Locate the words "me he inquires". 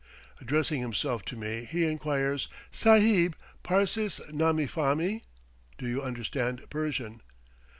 1.35-2.47